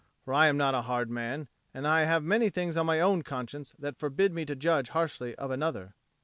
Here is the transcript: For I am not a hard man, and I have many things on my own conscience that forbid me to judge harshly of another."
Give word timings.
For 0.25 0.33
I 0.33 0.47
am 0.47 0.57
not 0.57 0.73
a 0.73 0.81
hard 0.81 1.11
man, 1.11 1.47
and 1.75 1.87
I 1.87 2.05
have 2.05 2.23
many 2.23 2.49
things 2.49 2.75
on 2.75 2.87
my 2.87 2.99
own 2.99 3.21
conscience 3.21 3.75
that 3.77 3.99
forbid 3.99 4.33
me 4.33 4.45
to 4.45 4.55
judge 4.55 4.89
harshly 4.89 5.35
of 5.35 5.51
another." 5.51 5.93